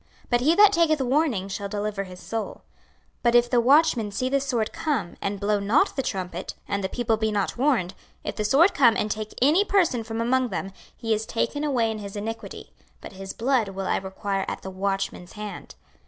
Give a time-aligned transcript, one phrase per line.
[0.31, 2.63] But he that taketh warning shall deliver his soul.
[3.21, 6.83] 26:033:006 But if the watchman see the sword come, and blow not the trumpet, and
[6.83, 7.93] the people be not warned;
[8.23, 11.91] if the sword come, and take any person from among them, he is taken away
[11.91, 15.75] in his iniquity; but his blood will I require at the watchman's hand.